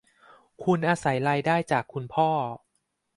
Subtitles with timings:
[0.63, 2.29] คุณอาศัยรายได้จากคุณพ่อ